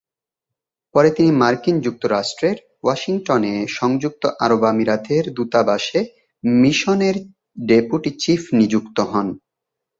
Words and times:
পরে 0.95 1.09
তিনি 1.17 1.31
মার্কিন 1.41 1.75
যুক্তরাষ্ট্রের 1.85 2.57
ওয়াশিংটন-এ 2.83 3.55
সংযুক্ত 3.77 4.23
আরব 4.45 4.61
আমিরাতের 4.71 5.23
দূতাবাসে 5.37 5.99
মিশনের 6.43 7.15
ডেপুটি 7.61 8.11
চীফ 8.23 8.41
নিযুক্ত 8.59 8.97
হন। 9.11 9.27